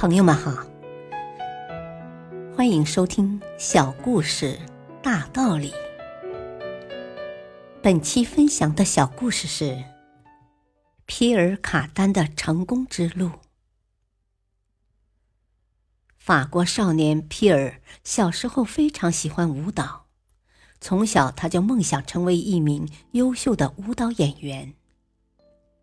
[0.00, 0.66] 朋友们好，
[2.56, 4.58] 欢迎收听小故事
[5.02, 5.74] 大道理。
[7.82, 9.84] 本期分享的小故事是
[11.04, 13.30] 皮尔卡丹的成功之路。
[16.16, 20.06] 法国少年皮尔小时候非常喜欢舞蹈，
[20.80, 24.72] 从小他就梦想成为一名优秀的舞蹈演员。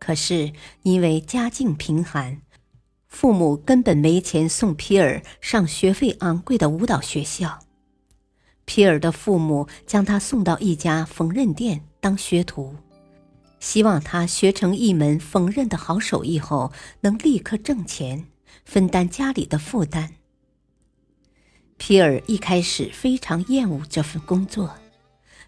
[0.00, 0.52] 可是
[0.82, 2.42] 因为家境贫寒。
[3.10, 7.58] 父母根本没钱送皮尔上学费昂贵的舞蹈学校，
[8.64, 12.76] 皮尔的父母将他送到一家缝纫店当学徒，
[13.58, 18.26] 希望他学成一门缝纫的好手艺后能立刻挣钱，
[18.64, 20.14] 分担家里的负担。
[21.76, 24.76] 皮尔一开始非常厌恶这份工作，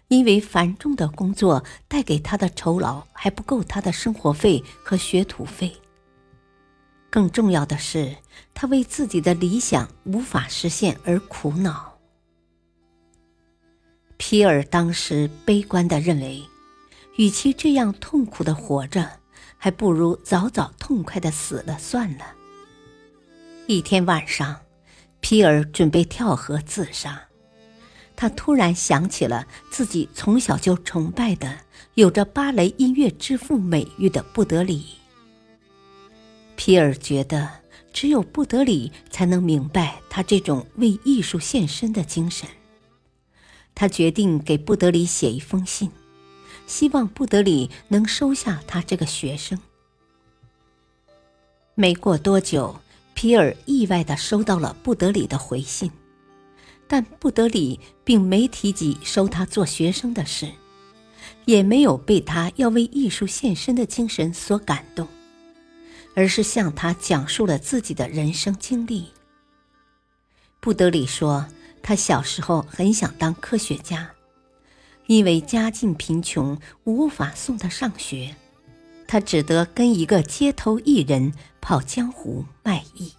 [0.09, 5.77] 因为繁重的工作带给他的酬劳还不够他的生活费和学徒费。
[7.13, 8.15] 更重要的是，
[8.55, 11.99] 他为自己的理想无法实现而苦恼。
[14.17, 16.41] 皮尔当时悲观的认为，
[17.17, 19.19] 与其这样痛苦的活着，
[19.59, 22.25] 还不如早早痛快的死了算了。
[23.67, 24.61] 一天晚上，
[25.19, 27.27] 皮尔准备跳河自杀，
[28.15, 31.59] 他突然想起了自己从小就崇拜的、
[31.93, 35.02] 有着芭蕾音乐之父美誉的布德里。
[36.55, 37.49] 皮尔觉得，
[37.91, 42.47] 只有布德里才能明白他这种为艺术献身的精神。
[43.75, 45.91] 他决定给布德里写一封信，
[46.67, 49.59] 希望布德里能收下他这个学生。
[51.75, 52.79] 没过多久，
[53.15, 55.91] 皮尔意外地收到了布德里的回信，
[56.87, 60.47] 但布德里并没提及收他做学生的事，
[61.45, 65.07] 也没有被他要为艺术献身的精神所感动。
[66.15, 69.07] 而是向他讲述了自己的人生经历。
[70.59, 71.45] 布德里说，
[71.81, 74.09] 他小时候很想当科学家，
[75.07, 78.35] 因为家境贫穷，无法送他上学，
[79.07, 83.11] 他只得跟一个街头艺人跑江湖卖艺。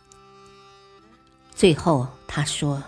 [1.55, 2.83] 最后，他说：“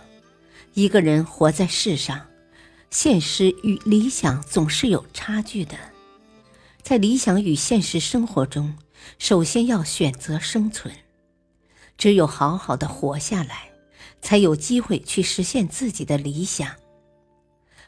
[0.74, 2.26] 一个人活在世上，
[2.90, 5.76] 现实与理想总是有差距的，
[6.82, 8.74] 在理想与现实生活中。”
[9.18, 10.94] 首先要选择生存，
[11.96, 13.70] 只有好好的活下来，
[14.20, 16.74] 才有机会去实现自己的理想。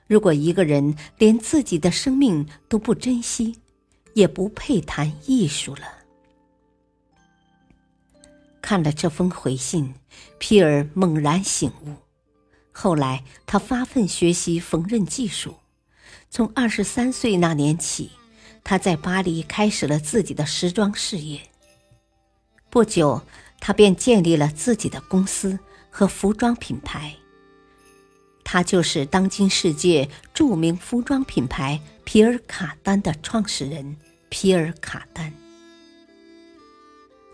[0.07, 3.59] 如果一个人连自己的生命都不珍惜，
[4.15, 5.83] 也不配谈艺术了。
[8.63, 9.95] 看了这封回信，
[10.39, 11.95] 皮尔猛然醒悟。
[12.73, 15.57] 后来，他发奋学习缝纫技术，
[16.31, 18.11] 从二十三岁那年起。
[18.69, 21.41] 他在巴黎开始了自己的时装事业。
[22.69, 23.23] 不久，
[23.61, 25.59] 他便建立了自己的公司
[25.89, 27.17] 和服装品牌。
[28.45, 33.97] 他就是当今世界著名服装品牌皮尔卡丹的创始人
[34.29, 35.33] 皮尔卡丹。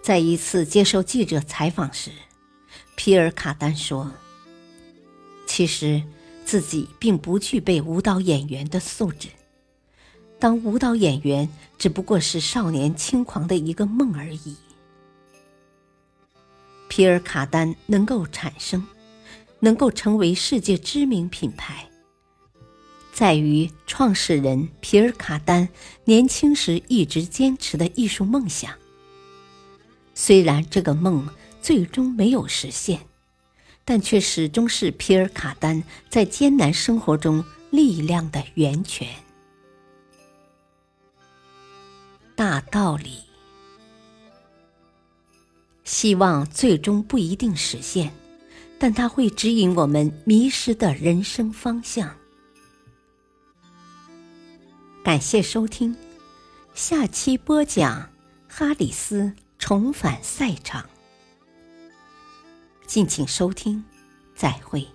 [0.04, 2.12] 在一次接受记者采访时，
[2.94, 4.12] 皮尔卡丹说
[5.48, 6.00] ：“其实
[6.44, 9.26] 自己并不具备舞蹈演员的素质。”
[10.38, 14.56] 当舞蹈演员只不过是少年轻狂的一个梦而已。
[16.88, 18.86] 皮尔卡丹能够产生，
[19.60, 21.88] 能够成为世界知名品牌，
[23.12, 25.68] 在于创始人皮尔卡丹
[26.04, 28.70] 年轻时一直坚持的艺术梦想。
[30.14, 31.28] 虽然这个梦
[31.60, 33.00] 最终没有实现，
[33.84, 39.08] 但却始终是皮尔卡丹在艰难生活中力量的源泉。
[42.54, 43.18] 大道理，
[45.82, 48.14] 希望最终不一定实现，
[48.78, 52.16] 但它会指引我们迷失的人生方向。
[55.02, 55.96] 感谢收听，
[56.74, 58.08] 下期播讲
[58.48, 60.88] 哈里斯重返赛场。
[62.86, 63.84] 敬请收听，
[64.36, 64.86] 再会。